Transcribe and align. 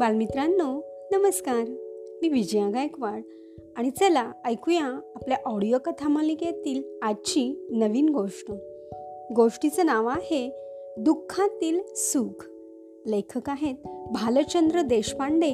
बालमित्रांनो 0.00 0.80
नमस्कार. 1.12 1.64
मी 2.22 2.28
विजया 2.28 2.70
गायकवाड 2.70 3.22
आणि 3.76 3.90
चला 3.90 4.32
ऐकूया 4.44 5.00
आपल्या 5.14 5.38
ऑडिओ 5.44 5.78
कथा 5.78 6.08
मालिकेतील 6.08 6.82
आजची 7.02 7.68
नवीन 7.70 8.08
गोष्ट. 8.08 8.52
गोष्टीचं 9.36 9.86
नाव 9.86 10.06
आहे 10.06 10.52
दुःखातील 10.98 11.80
सुख. 11.96 12.48
लेखक 13.06 13.50
आहेत 13.50 13.74
भालचंद्र 14.10 14.82
देशपांडे 14.82 15.52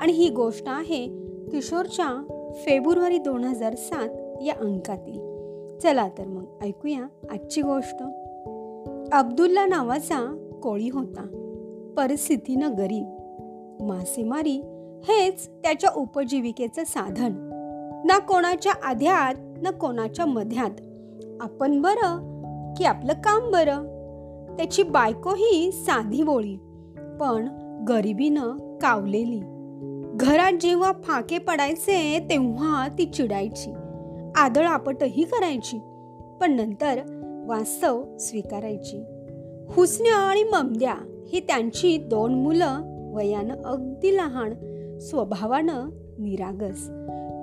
आणि 0.00 0.12
ही 0.12 0.28
गोष्ट 0.28 0.64
आहे 0.66 1.06
किशोरच्या 1.52 2.26
फेब्रुवारी 2.66 3.18
दोन 3.18 3.44
हजार 3.44 3.74
सात 3.74 4.42
या 4.42 4.54
अंकातील. 4.60 5.18
चला 5.78 6.08
तर 6.08 6.26
मग 6.26 6.44
ऐकूया 6.62 7.06
आजची 7.30 7.62
गोष्ट. 7.62 8.02
अब्दुल्ला 9.12 9.66
नावाचा 9.66 10.50
कोळी 10.62 10.88
होता. 10.88 11.26
परिस्थितीनं 11.96 12.72
गरीब. 12.78 13.18
मासेमारी 13.82 14.62
हेच 15.04 15.48
त्याच्या 15.48 15.90
उपजीविकेचं 15.96 16.82
साधन. 16.86 17.48
ना 18.04 18.18
कोणाच्या 18.18 18.72
आध्यात 18.82 19.34
ना 19.62 19.70
कोणाच्या 19.70 20.26
मध्यात. 20.26 20.70
आपण 21.40 21.80
बरं 21.80 22.32
की 22.74 22.84
आपलं 22.84 23.12
काम 23.12 23.50
बरं. 23.50 23.92
त्याची 24.56 24.82
बायकोही 24.82 25.72
साधी 25.72 26.22
बोळी 26.22 26.56
पण 27.20 27.48
गरिबीनं 27.88 28.78
कावलेली. 28.78 29.40
घरात 30.14 30.52
जेव्हा 30.52 30.92
फाके 30.92 31.38
पडायचे 31.38 32.26
तेव्हा 32.30 32.88
ती 32.98 33.04
चिडायची. 33.04 33.72
आदळ 34.36 34.66
आपटही 34.66 35.24
करायची 35.24 35.78
पण 36.40 36.52
नंतर 36.52 36.98
वास्तव 37.46 38.16
स्वीकारायची. 38.16 39.04
हुसन्या 39.70 40.16
आणि 40.16 40.44
ममद्या 40.44 40.94
ही 41.32 41.40
त्यांची 41.40 41.96
दोन 41.96 42.34
मुलं 42.34 42.91
वयानं 43.12 43.62
अगदी 43.64 44.16
लहान 44.16 44.54
स्वभावानं 44.98 45.88
निरागस. 46.18 46.88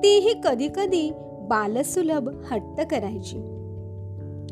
तीही 0.03 0.41
कधी 0.43 0.67
कधी 0.67 1.11
बालसुलभ 1.41 2.29
हट्ट 2.51 2.81
करायची. 2.81 3.37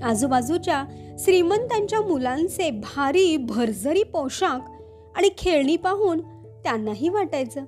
आजूबाजूच्या 0.04 0.86
श्रीमंतांच्या 1.20 2.02
मुलांचे 2.02 2.72
भारी 2.72 3.38
भरझरी 3.38 4.04
पोशाख 4.04 4.60
आणि 5.16 5.30
खेळणी 5.38 5.76
पाहून 5.76 6.20
त्यांनाही 6.64 7.10
वाटायचं 7.10 7.62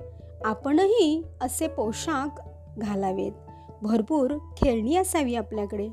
आपणही 0.46 1.24
असे 1.42 1.68
पोशाख 1.68 2.42
घालावेत. 2.78 3.32
भरपूर 3.82 4.38
खेळणी 4.58 4.96
असावी 4.96 5.36
आपल्याकडे. 5.36 5.90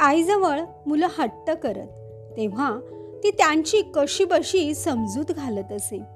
आईजवळ 0.00 0.60
मुलं 0.86 1.06
हट्ट 1.18 1.50
करत 1.50 1.88
तेव्हा 2.36 2.80
ती 3.24 3.30
त्यांची 3.30 3.82
कशीबशी 3.94 4.74
समजूत 4.74 5.24
घालत 5.24 5.72
असे. 5.72 6.15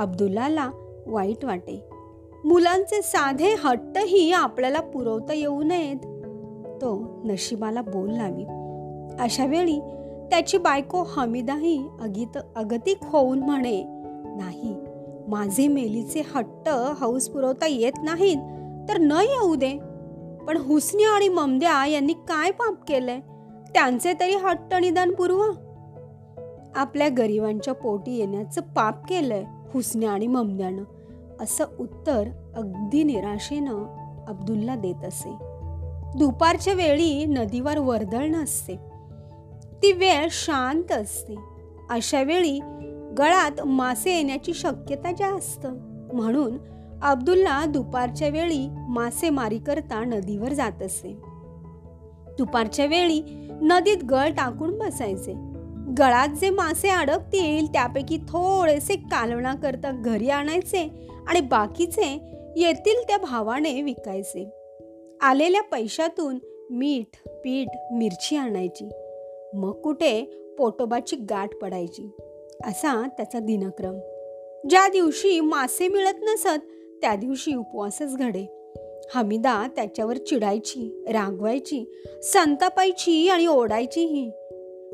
अब्दुल्लाला 0.00 0.70
वाईट 1.06 1.44
वाटे. 1.44 1.84
मुलांचे 2.44 3.02
साधे 3.02 3.54
हट्टही 3.58 4.32
आपल्याला 4.32 4.80
पुरवता 4.80 5.32
येऊ 5.32 5.62
नयेत. 5.62 5.96
तो 6.82 7.20
नशिबाला 7.24 7.82
बोल 7.82 8.10
लावी. 8.10 8.44
अशा 9.22 9.46
वेळी 9.46 9.80
त्याची 10.30 10.58
बायको 10.58 11.04
हमीदाही 11.08 11.82
अगित 12.00 12.38
अगतिक 12.56 12.96
होऊन 13.02 13.38
म्हणे 13.38 13.84
नाही 14.36 14.74
माझे 15.28 15.68
मेलीचे 15.68 16.22
हट्ट 16.34 16.68
हौस 17.00 17.28
पुरवता 17.28 17.66
येत 17.66 17.92
नाहीत 18.02 18.36
तर 18.88 18.98
न 18.98 19.12
येऊ 19.12 19.54
दे. 19.54 19.78
पण 20.46 20.56
हुसनी 20.56 21.04
आणि 21.04 21.28
ममद्या 21.28 21.86
यांनी 21.86 22.12
काय 22.12 22.50
पाप 22.50 22.74
केलंय? 22.88 23.18
त्यांचे 23.74 24.12
तरी 24.20 24.34
हट्ट 24.34 24.74
निदान 24.74 25.10
पुरवा. 25.10 25.69
आपल्या 26.76 27.08
गरिबांच्या 27.08 27.74
पोटी 27.74 28.16
येण्याचं 28.16 28.60
पाप 28.60 29.08
केलंय 29.08 29.44
हुसण्या 29.74 30.10
आणि 30.10 30.26
ममद्यानं. 30.26 30.82
असं 31.40 31.64
उत्तर 31.78 32.28
अगदी 32.56 33.02
निराशेनं 33.02 33.84
अब्दुल्ला 34.28 34.76
देत 34.76 35.04
असे. 35.04 35.34
दुपारच्या 36.18 36.74
वेळी 36.74 37.24
नदीवर 37.24 37.78
वर्दळ 37.78 38.26
नसते. 38.26 38.76
ती 39.82 39.92
वेळ 39.92 40.26
शांत 40.30 40.92
असते. 40.92 41.34
अशा 41.90 42.22
वेळी 42.22 42.60
गळात 43.18 43.66
मासे 43.66 44.16
येण्याची 44.16 44.54
शक्यता 44.54 45.12
जास्त. 45.12 45.66
म्हणून 46.12 46.58
अब्दुल्ला 47.02 47.64
दुपारच्या 47.64 48.28
वेळी 48.28 48.68
मासेमारी 48.88 49.58
करता 49.58 50.04
नदीवर 50.04 50.52
जात 50.52 50.82
असे. 50.82 51.18
दुपारच्या 52.38 52.86
वेळी 52.86 53.48
नदीत 53.62 54.04
गळ 54.04 54.28
टाकून 54.28 54.78
बसायचे. 54.78 55.49
गळात 55.98 56.28
जे 56.28 56.50
मासे 56.50 56.88
अडकतील 56.88 57.66
त्यापैकी 57.66 58.16
थोडेसे 58.16 58.96
कालवणा 58.96 59.54
करता 59.54 60.02
घरी 60.04 60.28
आणायचे 60.28 60.90
आणि 61.28 61.40
बाकीचे 61.40 62.20
येतील 62.56 63.02
त्या 63.08 63.18
भावाने 63.18 63.82
विकायचे. 63.82 64.50
आलेल्या 65.20 65.62
पैशातून 65.62 66.38
मीठ 66.70 67.28
पीठ 67.28 67.68
मिरची 67.92 68.36
आणायची. 68.36 68.88
मग 69.54 69.80
कुठे 69.80 70.22
पोटोबाची 70.58 71.16
गाठ 71.16 71.54
पडायची. 71.62 72.10
असा 72.66 73.08
त्याचा 73.16 73.38
दिनक्रम. 73.38 73.98
ज्या 74.68 74.88
दिवशी 74.88 75.40
मासे 75.40 75.88
मिळत 75.88 76.22
नसत 76.22 76.60
त्या 77.00 77.14
दिवशी 77.14 77.54
उपवासच 77.54 78.16
घडे. 78.16 78.56
हमीदा 79.14 79.66
त्याच्यावर 79.76 80.16
चिडायची 80.16 81.04
रागवायची 81.08 82.02
संतापायची 82.22 83.28
आणि 83.28 83.46
ओढायचीही 83.46 84.30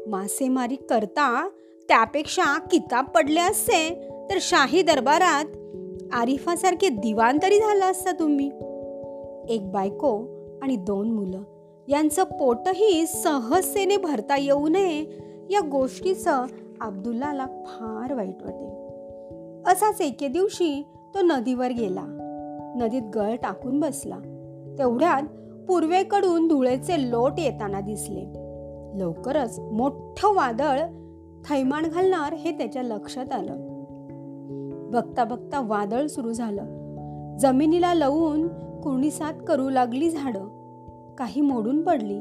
मासेमारी 0.06 0.76
करता 0.76 1.48
त्यापेक्षा 1.88 2.58
किताब 2.58 3.04
पडले 3.04 3.40
असते 3.40 4.08
तर 4.30 4.38
शाही 4.40 4.82
दरबारात 4.82 5.44
आरिफासारखे 6.12 6.88
दिवाण 6.88 7.38
तरी 7.42 7.58
झालं 7.58 7.84
असता 7.84 8.12
तुम्ही. 8.12 8.46
एक 9.48 9.72
बायको 9.72 10.18
आणि 10.62 10.76
दोन 10.76 11.10
मुलं 11.10 11.40
यांचं 11.88 12.24
पोटही 12.24 13.06
सहजतेने 13.06 13.96
भरता 13.96 14.36
येऊ 14.36 14.68
नये 14.68 15.18
या 15.50 15.60
गोष्टीचं 15.60 16.44
अब्दुल्लाला 16.80 17.46
फार 17.46 18.14
वाईट 18.14 18.42
वाटे. 18.42 18.86
असाच 19.72 20.00
एके 20.00 20.28
दिवशी 20.28 20.82
तो 21.14 21.18
नदीवर 21.22 21.68
गेला. 21.68 22.04
नदीत 22.76 23.02
गळ 23.14 23.36
टाकून 23.36 23.80
बसला. 23.80 24.18
तेवढ्यात 24.78 25.22
पूर्वेकडून 25.68 26.48
धुळेचे 26.48 27.10
लोट 27.10 27.32
येताना 27.38 27.80
दिसले. 27.80 28.45
लवकरच 28.96 29.58
मोठं 29.58 30.34
वादळ 30.34 30.80
थैमान 31.44 31.82
घालणार 31.82 32.34
हे 32.34 32.50
त्याच्या 32.50 32.82
लक्षात 32.82 33.32
आलं. 33.32 33.56
बघता 34.92 35.24
बघता 35.24 35.60
वादळ 35.60 36.06
सुरू 36.06 36.32
झालं. 36.32 36.64
जमिनीला 37.36 37.94
लवून 37.94 38.48
कुणीसात 38.80 39.34
करू 39.48 39.70
लागली 39.70 40.10
झाडं. 40.10 40.44
काही 41.18 41.40
मोडून 41.40 41.82
पडली. 41.82 42.20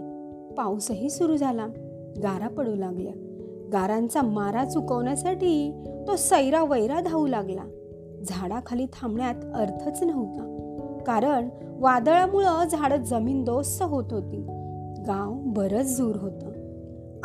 पाऊसही 0.57 1.09
सुरू 1.09 1.37
झाला. 1.37 1.67
गारा 2.23 2.47
पडू 2.47 2.75
लागल्या. 2.75 3.13
गारांचा 3.71 4.21
मारा 4.21 4.65
चुकवण्यासाठी 4.65 5.83
तो 6.07 6.15
सैरा 6.15 6.63
वैरा 6.63 7.01
धावू 7.01 7.27
लागला. 7.27 7.63
झाडाखाली 8.27 8.85
थांबण्यात 8.85 9.35
अर्थच 9.55 10.03
नव्हता. 10.03 10.51
कारण 11.07 11.49
वादळामुळं 11.79 12.67
झाडं 12.67 13.03
जमीनदोस्त 13.03 13.83
होत 13.83 14.05
होती. 14.11 14.45
गाव 15.07 15.33
बरंच 15.33 16.01
दूर 16.01 16.15
होतं. 16.15 16.54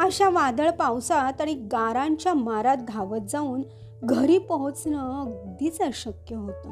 अशा 0.00 0.28
वादळ 0.28 0.70
पावसात 0.70 1.40
आणि 1.40 1.54
गारांच्या 1.54 2.34
मारात 2.34 2.76
धावत 2.88 3.20
जाऊन 3.28 3.62
घरी 4.02 4.38
पोहोचणं 4.38 5.20
अगदीच 5.20 5.80
अशक्य 5.80 6.36
होतं. 6.36 6.70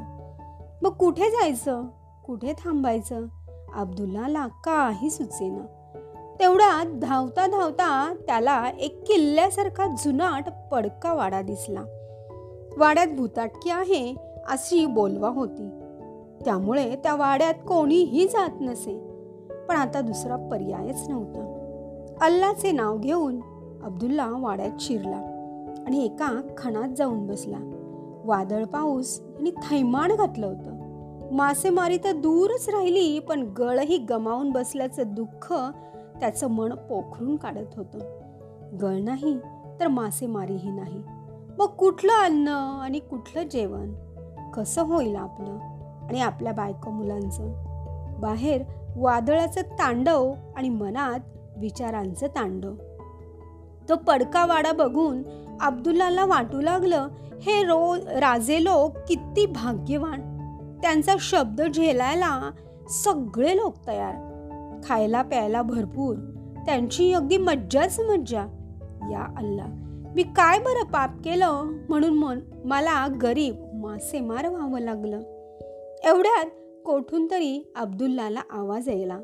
मग 0.81 0.89
कुठे 0.89 1.29
जायचं? 1.29 1.83
कुठे 2.25 2.53
थांबायचं? 2.53 3.25
अब्दुल्लाला 3.75 4.47
काही 4.47 5.09
सुचेना. 5.09 5.63
तेवढ्यात 6.39 6.85
धावता 6.85 7.47
धावता 7.47 8.15
त्याला 8.27 8.69
एक 8.79 9.01
किल्ल्यासारखा 9.07 9.87
जुनाट 9.87 10.43
पडका 10.71 11.13
वाडा 11.13 11.41
दिसला. 11.41 11.81
वाड्यात 12.77 13.07
भूताटकी 13.07 13.69
आहे 13.69 14.15
अशी 14.47 14.85
बोलवा 14.85 15.29
होती. 15.29 15.69
त्यामुळे 16.45 16.95
त्या 16.95 17.15
वाड्यात 17.15 17.53
कोणीही 17.53 18.27
जात 18.27 18.61
नसे. 18.61 18.99
पण 19.69 19.75
आता 19.75 20.01
दुसरा 20.01 20.35
पर्यायच 20.35 21.09
नव्हता. 21.09 21.48
अल्लाचे 22.21 22.71
नाव 22.71 22.97
घेऊन 22.97 23.35
अब्दुल्ला 23.83 24.29
वाड्यात 24.39 24.69
शिरला 24.79 25.17
आणि 25.87 26.05
एका 26.05 26.41
खणात 26.57 26.89
जाऊन 26.89 27.27
बसला. 27.27 27.57
वादळ 28.25 28.65
पाऊस 28.65 29.21
आणि 29.39 29.51
थैमान 29.51 30.15
घातलं 30.15 30.47
होतं. 30.47 30.79
मासेमारी 31.35 31.97
तर 31.97 32.11
दूरच 32.11 32.69
राहिली 32.69 33.19
पण 33.19 33.41
गळही 33.57 33.97
गमावून 33.97 34.51
बसल्याचं 34.51 35.03
दुःख 35.07 35.53
त्याचं 36.19 36.47
मन 36.47 36.73
पोखरून 36.73 37.35
काढत 37.35 37.77
होतं. 37.77 37.99
गळ 38.81 39.01
नाही 39.01 39.37
तर 39.79 39.87
मासेमारीही 39.87 40.71
नाही. 40.71 41.01
मग 41.59 41.65
कुठलं 41.65 42.25
अन्न 42.25 42.47
आणि 42.81 42.99
कुठलं 42.99 43.43
जेवण? 43.43 43.93
कसं 44.51 44.81
होईल 44.81 45.15
आपलं 45.15 45.57
आणि 46.09 46.21
आपल्या 46.21 46.53
बायको 46.53 46.91
मुलांचं? 46.91 47.53
बाहेर 48.19 48.63
वादळाचं 48.95 49.61
तांडव 49.61 50.33
आणि 50.55 50.69
मनात 50.69 51.19
विचारांचं 51.59 52.27
तांडव. 52.27 52.73
तो 53.89 53.95
पडका 53.95 54.45
वाडा 54.45 54.71
बघून 54.71 55.23
अब्दुल्लाला 55.61 56.25
वाटू 56.25 56.61
लागलं 56.61 57.07
हे 57.41 57.63
रो 57.63 57.95
राजे 57.95 58.63
लोक 58.63 58.97
किती 59.07 59.45
भाग्यवान. 59.45 60.21
त्यांचा 60.81 61.15
शब्द 61.19 61.61
झेलायला 61.61 62.51
सगळे 62.89 63.57
लोक 63.57 63.73
तयार. 63.87 64.13
खायला 64.83 65.21
प्यायला 65.21 65.61
भरपूर. 65.61 66.15
त्यांची 66.65 67.13
अगदी 67.13 67.37
मज्जाच 67.37 67.99
मज्जा. 67.99 68.41
या 69.11 69.33
अल्ला 69.37 69.65
मी 70.15 70.23
काय 70.23 70.59
बरं 70.59 70.85
पाप 70.85 71.09
केलं 71.25 71.63
म्हणून 71.89 72.13
मन 72.13 72.39
मला 72.65 73.07
गरीब 73.21 73.55
मासेमार 73.73 74.47
व्हावं 74.47 74.79
लागलं. 74.79 75.19
एवढ्यात 76.03 76.45
कोठून 76.85 77.27
तरी 77.31 77.71
अब्दुल्लाला 77.75 78.41
आवाज 78.49 78.89
यायला. 78.89 79.19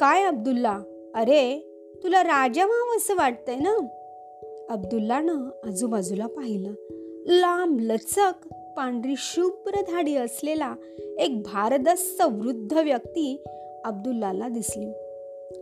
काय 0.00 0.24
अब्दुल्ला? 0.24 0.80
अरे 1.14 1.58
तुला 2.02 2.22
राजा 2.22 2.64
व्हावं 2.64 2.96
असं 2.96 3.14
वाटतंय 3.14 3.56
ना? 3.56 3.86
अब्दुल्लानं 4.68 5.50
आजूबाजूला 5.64 6.26
पाहिलं. 6.26 6.70
लांब 7.26 7.80
लचक 7.80 8.48
पांढरी 8.76 9.14
शुभ्र 9.16 9.80
धाडी 9.80 10.16
असलेला 10.16 10.74
एक 11.18 11.42
भारदस्त 11.42 12.22
वृद्ध 12.22 12.72
व्यक्ती 12.72 13.44
अब्दुल्लाला 13.84 14.48
दिसली. 14.48 14.92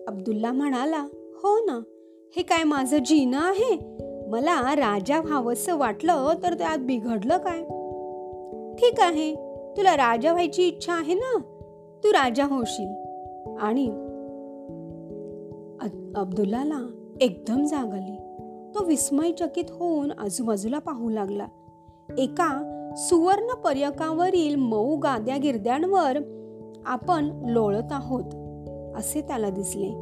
अब्दुल्ला 0.08 0.52
म्हणाला 0.52 1.06
हो 1.14 1.64
ना 1.64 1.80
हे 2.36 2.42
काय 2.42 2.64
माझं 2.64 2.98
जीनं 2.98 3.38
आहे? 3.38 3.96
मला 4.28 4.74
राजा 4.76 5.20
व्हावंसं 5.20 5.76
वाटलं 5.76 6.30
तर 6.42 6.54
त्यात 6.54 6.78
बिघडलं 6.78 7.36
काय? 7.36 7.58
ठीक 8.74 9.00
आहे 9.00 9.34
तुला 9.76 9.96
राजा 9.96 10.32
व्हायची 10.32 10.68
इच्छा 10.68 10.92
आहे 10.92 11.14
ना? 11.14 11.38
तू 12.04 12.12
राजा 12.12 12.44
होशील. 12.44 13.04
आणि 13.60 14.10
अब्दुल्लाला 16.16 16.86
एकदम 17.20 17.64
जाग 17.64 17.92
आली. 17.92 18.16
तो 18.74 18.84
विस्मयचकित 18.84 19.64
होऊन 19.70 20.10
आजूबाजूला 20.10 20.78
पाहू 20.78 21.10
लागला. 21.10 21.46
एका 22.18 22.70
सुवर्ण 22.96 23.54
पर्यकावरील 23.54 24.56
मऊ 24.56 24.96
गाद्या 24.96 25.36
गिरद्यांवर 25.36 26.18
आपण 26.86 27.24
लोळत 27.48 27.92
आहोत 27.92 28.24
असे 28.96 29.20
त्याला 29.20 29.50
दिसले. 29.50 29.92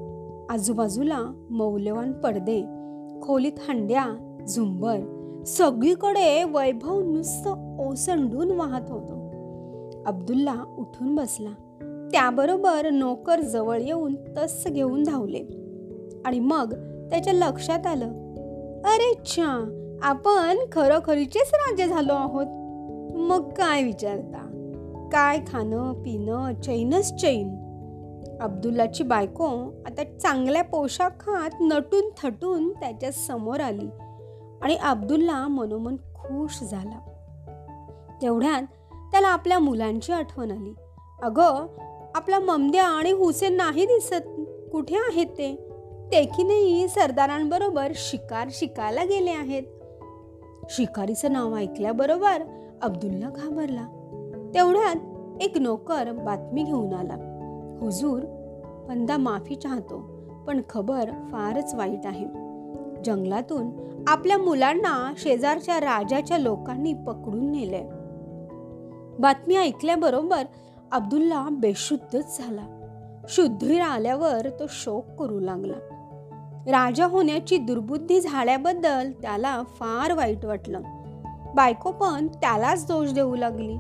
आजूबाजूला 0.51 1.47
मौल्यवान 1.51 2.13
पडदे 2.13 2.63
खोलीत 3.23 3.53
हंड्या 3.69 4.37
झुंबर 4.49 4.99
सगळीकडे 5.47 6.45
वैभव 6.45 7.01
नुसतं 7.01 7.77
ओसंडून 7.89 8.51
वाहत 8.51 8.91
होतो. 8.91 9.15
अब्दुल्ला 10.07 10.75
उठून 10.79 11.15
बसला. 11.15 11.51
त्याबरोबर 12.13 12.91
नोकर 12.91 13.41
जवळ 13.41 13.81
येऊन 13.81 14.15
तस 14.37 14.67
घेऊन 14.67 15.03
धावले. 15.03 15.62
आणि 16.25 16.41
मग 16.41 16.73
त्याच्या 17.11 17.33
लक्षात 17.33 17.87
आलं. 17.87 18.07
अरे 18.85 19.15
छा 19.25 19.79
आपण 20.03 20.59
खरोखरीचेच 20.73 21.51
राजे 21.55 21.87
झालो 21.87 22.13
आहोत. 22.13 22.47
मग 23.17 23.49
काय 23.49 23.83
विचारता? 23.83 24.49
काय 25.13 25.39
खाणं 25.47 25.93
पिणं 25.93 26.55
चैनच 26.55 27.21
चैन. 27.21 27.59
अब्दुल्लाची 28.41 29.05
बायको 29.05 29.47
आता 29.87 30.05
चांगल्या 30.05 30.65
पोशाखात 30.65 31.51
नटून 31.61 32.05
थटून 32.23 32.73
त्याच्यासमोर 32.73 33.61
आली 33.61 33.89
आणि 34.63 34.77
अब्दुल्ला 34.77 35.49
मनोमन 35.49 35.97
खुश 35.97 36.63
झाला. 36.63 36.99
तेवढ्यात 38.23 38.63
त्याला 39.13 39.29
आपल्या 39.29 39.59
मुलांची 39.59 40.13
आठवण 40.13 40.51
आली. 40.51 40.75
अगं 41.23 41.67
आपला 42.15 42.39
ममद्या 42.39 42.87
आणि 42.87 43.11
हुसेन 43.11 43.53
नाही 43.53 43.85
दिसत. 43.85 44.41
कुठे 44.73 44.97
आहेत 44.97 45.27
ते? 45.27 45.72
ते 46.13 46.25
की 46.25 46.43
नाही 46.43 46.89
सरदारांबरोबर 46.89 47.93
शिकार 47.95 48.49
शिकायला 48.51 49.05
गेले 49.05 49.31
आहेत. 49.31 49.63
शिकारीचं 50.71 51.33
नाव 51.33 51.57
ऐकल्याबरोबर 51.57 52.43
अब्दुल्ला 52.83 53.29
घाबरला. 53.29 53.87
तेवढ्यात 54.55 54.97
एक 55.43 55.59
नोकर 55.59 56.13
बातमी 56.13 56.63
घेऊन 56.63 56.95
आला. 56.95 57.15
हुजूर 57.81 58.21
पंदा 58.89 59.17
माफी 59.17 59.55
चाहतो 59.55 59.99
पण 60.47 60.61
खबर 60.71 61.05
फारच 61.05 61.75
वाईट 61.75 62.07
आहे. 62.07 62.27
जंगलातून 63.05 63.71
आपल्या 64.07 64.39
मुलांना 64.39 65.13
शेजारच्या 65.17 65.81
राजाच्या 65.81 66.39
लोकांनी 66.39 66.93
पकडून 66.93 67.51
नेले 67.51 67.83
बातमी 69.19 69.57
ऐकल्याबरोबर 69.57 70.43
अब्दुल्ला 70.93 71.49
बेशुद्धच 71.53 72.39
झाला. 72.39 72.79
शुद्धीर 73.29 73.81
आल्यावर 73.81 74.49
तो 74.61 74.65
शोक 74.69 75.07
करू 75.19 75.41
लागला. 75.41 75.92
राजा 76.67 77.07
होण्याची 77.07 77.57
दुर्बुद्धी 77.57 78.21
झाल्याबद्दल 78.21 79.13
त्याला 79.13 79.63
फार 79.63 80.13
वाईट 80.13 80.45
वाटलं. 80.45 80.81
बायको 81.55 81.91
पण 81.91 82.27
त्यालाच 82.27 82.87
दोष 82.87 83.13
देऊ 83.13 83.37
लागली. 83.37 83.77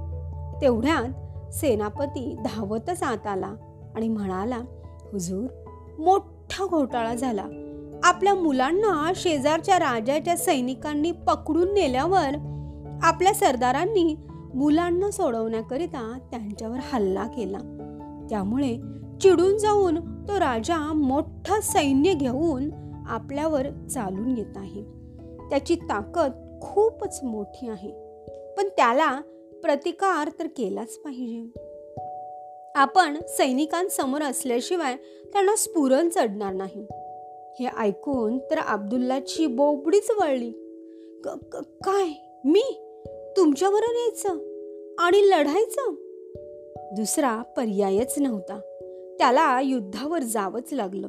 तेवढ्यात 0.61 1.53
सेनापती 1.55 2.37
धावतच 2.45 3.03
आत 3.03 3.27
आला 3.27 3.55
आणि 3.97 4.09
म्हणाला 4.09 4.59
हुजूर 5.13 5.47
मोठा 5.99 6.67
घोटाळा 6.67 7.15
झाला. 7.15 7.45
आपल्या 8.05 8.35
मुलांना 8.35 9.13
शेजारच्या 9.17 9.79
राजाच्या 9.79 10.37
सैनिकांनी 10.37 11.11
पकडून 11.11 11.75
नेल्यावर 11.75 12.37
आपल्या 13.03 13.35
सरदारांनी 13.35 14.17
मुलांना 14.55 15.11
सोडवण्याकरिता 15.11 16.19
त्यांच्यावर 16.31 16.79
हल्ला 16.93 17.27
केला. 17.27 17.59
त्यामुळे 18.31 18.79
चिडून 19.23 19.59
जाऊन 19.59 19.95
तो 20.29 20.37
राजा 20.41 20.93
मोठं 20.93 21.61
सैन्य 21.61 22.15
घेऊन 22.15 22.71
आपल्यावर 23.09 23.67
चालून 23.91 24.39
येत 24.39 24.57
आहे. 24.57 24.83
त्याची 25.51 25.75
ताकद 25.75 26.59
खूपच 26.63 27.21
मोठी 27.23 27.69
आहे. 27.69 27.91
पण 28.57 28.69
त्याला 28.69 29.21
प्रतिकार 29.63 30.31
तर 30.39 30.47
केलाच 30.47 30.95
पाहिजे. 30.95 31.61
आपण 32.75 33.19
सैनिकांसमोर 33.29 34.23
असल्याशिवाय 34.23 34.97
त्यांना 35.33 35.57
स्फुरण 35.57 36.09
चढणार 36.09 36.53
नाही. 36.53 36.87
हे 37.61 37.67
ऐकून 37.79 38.39
तर 38.39 38.59
अब्दुल्लाची 38.59 39.47
बोबडीच 39.47 40.11
वळली. 40.11 40.51
काय? 41.85 42.09
मी? 42.45 42.81
तुमच्याबरोबर 43.37 43.95
यायचं? 43.95 44.29
आणि 44.99 45.29
लढायचं? 45.29 45.91
दुसरा 46.95 47.43
पर्यायच 47.43 48.19
नव्हता. 48.19 48.61
त्याला 49.23 49.61
युद्धावर 49.61 50.23
जावंच 50.23 50.73
लागलं. 50.73 51.07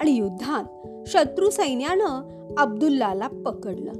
आणि 0.00 0.10
युद्धात 0.10 0.64
शत्रू 1.08 1.50
सैन्यानं 1.50 2.22
अब्दुल्लाला 2.58 3.28
पकडलं. 3.28 3.92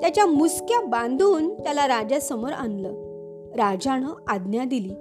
त्याच्या 0.00 0.26
मुसक्या 0.26 0.86
बांधून 0.86 1.54
त्याला 1.54 1.88
राजासमोर 1.88 2.52
आणलं. 2.52 2.88
राजानं 3.56 4.08
आज्ञा 4.28 4.64
दिली. 4.64 4.94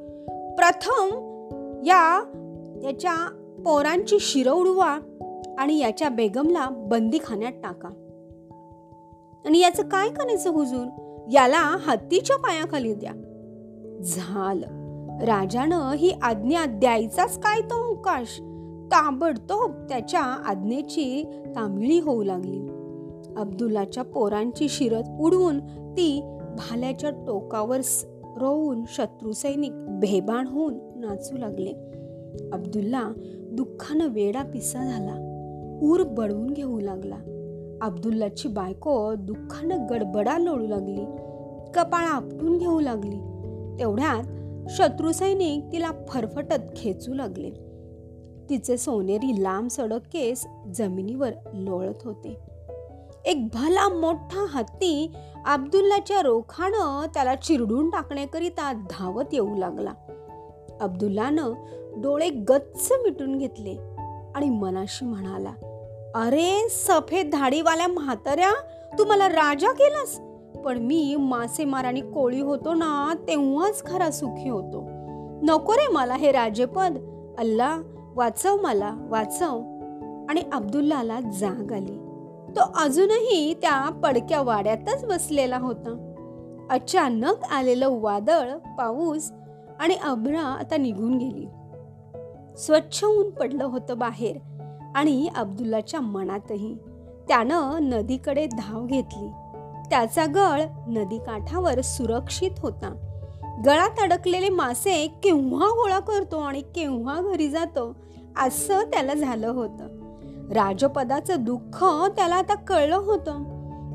प्रथम 0.56 1.08
या 1.86 2.24
याच्या 2.84 3.30
पोरांची 3.66 4.18
शिर 4.20 4.52
उडवा 4.52 5.00
आणि 5.58 5.80
याच्या 5.80 6.10
बेगमला 6.10 6.70
बंदीखान्यात 6.70 7.54
टाका. 7.64 7.90
आणि 9.46 9.60
याचं 9.60 9.90
काय 9.90 10.10
करायचं 10.10 10.50
हुजूर? 10.50 10.88
याला 11.34 11.78
हत्तीच्या 11.88 12.36
पायाखाली 12.36 12.94
द्या. 12.94 13.12
झालं. 14.04 14.85
राजानं 15.22 15.92
ही 15.92 16.12
आज्ञा 16.22 16.66
द्यायचाच 16.66 17.40
काय 17.40 17.62
तो 17.62 17.88
अवकाश? 17.88 18.40
ताबडतोब 18.86 19.72
त्याच्या 19.90 20.22
आज्ञेची 20.22 21.32
तामिळी 21.56 22.00
होऊ 22.00 22.24
लागली. 22.24 22.60
अब्दुल्लाच्या 23.38 24.04
पोरांची 24.04 24.70
शिरत 24.70 25.04
उडवून 25.20 25.60
ती 25.92 26.38
भाल्याच्या 26.58 27.10
टोकावर 27.10 27.78
रोवून 28.38 28.84
शत्रू 28.88 29.32
सैनिक 29.32 29.72
भेबाण 29.76 30.48
होऊन 30.48 30.74
नाचू 30.96 31.38
लागले. 31.38 31.70
अब्दुल्ला 32.54 33.12
दुःखानं 33.52 34.08
वेडा 34.08 34.44
पिसा 34.44 34.86
झाला. 34.86 35.22
ऊर 35.82 36.04
बडवून 36.04 36.50
घेऊ 36.50 36.80
लागला. 36.80 37.18
अब्दुल्लाची 37.82 38.48
बायको 38.48 39.14
दुःखानं 39.16 39.88
गडबडा 39.90 40.38
लोळू 40.38 40.68
लागली. 40.68 41.06
कपाळ 41.76 42.06
आपटून 42.06 42.58
घेऊ 42.58 42.80
लागली. 42.80 43.18
तेवढ्यात 43.80 44.24
शत्रुसैनिक 44.70 45.72
तिला 45.72 45.92
फरफटत 46.10 46.76
खेचू 46.76 47.14
लागले. 47.14 47.50
तिचे 48.50 48.78
सोनेरी 48.78 49.44
लांब 49.44 49.68
सडक 49.70 50.00
केस 50.14 50.48
जमिनीवर 50.76 51.32
लोळत 51.54 52.06
होते. 52.06 52.38
एक 53.26 53.48
भला 53.54 53.90
मोठा 53.90 54.46
हत्ती 54.50 55.12
अब्दुल्लाच्या 55.46 56.22
रोखानं 56.22 57.06
त्याला 57.14 57.36
चिरडून 57.36 57.90
टाकण्याकरिता 57.90 58.74
धावत 58.90 59.34
येऊ 59.34 59.56
लागला. 59.56 59.92
अब्दुल्लानं 60.82 61.54
डोळे 61.98 62.30
गच्च 62.30 62.92
मिटून 62.92 63.38
घेतले 63.38 63.78
आणि 64.36 64.50
मनाशी 64.50 65.06
म्हणाला 65.06 65.54
अरे 66.16 66.68
सफेद 66.70 67.30
धाडीवाल्या 67.32 67.88
म्हाताऱ्या 67.88 68.52
तू 69.00 69.06
मला 69.06 69.30
राजा 69.30 69.72
केलास? 69.72 70.20
पण 70.66 70.78
मी 70.78 71.16
मासेमार 71.16 71.86
आणि 71.86 72.02
कोळी 72.02 72.42
होतो 72.42 72.74
ना 72.74 73.14
तेव्हाच 73.28 73.84
खरा 73.86 74.12
सुखी 74.12 74.50
होतो. 74.50 74.84
नको 75.44 75.74
रे 75.74 75.88
मला 75.94 76.16
हे 76.16 76.32
राजेपद. 76.32 76.98
अल्ला 77.38 77.78
वाचव 78.16 78.62
मला 78.62 78.96
वाचव. 79.10 79.58
आणि 80.30 80.42
अब्दुल्लाला 80.54 81.20
जाग 81.20 81.72
आली. 81.72 81.98
तो 82.50 82.62
अजूनही 82.76 83.54
त्या 83.54 83.90
पडक्या 83.90 84.42
वाड्यातच 84.42 85.06
बसलेला 85.06 85.58
होता. 85.58 86.12
अचानक 86.70 87.44
आलेलं 87.52 87.90
वादळ 87.90 88.50
पाऊस 88.58 89.32
आणि 89.80 89.96
अभ्रा 89.96 90.42
आता 90.42 90.78
निघून 90.78 91.18
गेली. 91.18 91.48
स्वच्छ 92.58 93.04
ऊन 93.04 93.30
पडलं 93.30 93.64
होतं 93.64 93.98
बाहेर 93.98 94.38
आणि 94.96 95.30
अब्दुल्लाच्या 95.36 96.00
मनातही. 96.00 96.76
त्यानं 97.28 97.84
नदीकडे 97.84 98.46
धाव 98.46 98.86
घेतली. 98.86 99.32
त्याचा 99.90 100.26
गळ 100.26 100.62
नदीकाठावर 100.88 101.82
सुरक्षित 101.82 102.52
होता. 102.60 102.96
गळात 103.66 104.00
अडकलेले 104.02 104.50
मासे 104.50 105.08
केव्हा 105.24 105.68
गोळा 105.68 106.00
करतो 106.00 106.40
आणि 106.40 106.62
केव्हा 106.62 107.22
घरी 107.22 107.50
जातो 107.50 107.96
असं 108.46 108.84
त्याला 108.84 109.14
झालं 109.14 109.48
होतं. 109.48 109.88
राजपदाचं 110.54 111.36
दुःख 111.40 111.86
त्याला 112.16 112.36
आता 112.36 112.56
कळलं 112.56 112.96
होतं. 112.96 113.44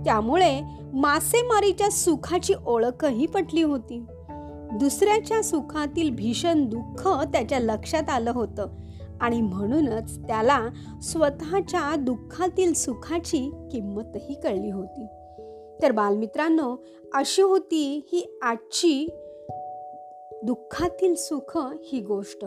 त्यामुळे 0.05 0.61
मासेमारीच्या 0.93 1.91
सुखाची 1.91 2.55
ओळखही 2.67 3.27
पटली 3.27 3.63
होती. 3.63 4.05
दुसऱ्याच्या 4.73 5.43
सुखातील 5.43 6.11
भीषण 6.11 6.65
दुःख 6.67 7.09
त्याच्या 7.09 7.59
लक्षात 7.59 8.11
आलं 8.11 8.31
होतं 8.31 8.69
आणि 9.21 9.41
म्हणूनच 9.41 10.27
त्याला 10.27 10.61
स्वतःच्या 11.03 11.97
दुःखातील 11.97 12.73
सुखाची 12.73 13.69
किंमतही 13.73 14.35
कळली 14.35 14.71
होती. 14.71 15.07
तर 15.83 15.93
बालमित्रांनो 15.93 16.77
अशी 17.15 17.43
होती 17.43 18.01
ही 18.13 18.39
आजची 18.43 19.09
दुःखातील 20.43 21.15
सुख 21.15 21.59
ही 21.83 22.01
गोष्ट. 22.01 22.45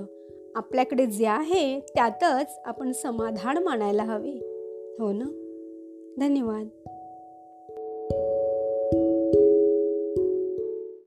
आपल्याकडे 0.56 1.06
जे 1.06 1.26
आहे 1.26 1.80
त्यातच 1.80 2.60
आपण 2.66 2.92
समाधान 2.92 3.58
मानायला 3.58 4.04
हवे. 4.04 4.32
हो 5.00 5.12
ना? 5.12 5.26
धन्यवाद. 6.20 6.68